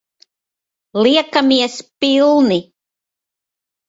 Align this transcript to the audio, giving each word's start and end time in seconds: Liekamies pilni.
Liekamies 1.01 1.75
pilni. 2.05 2.59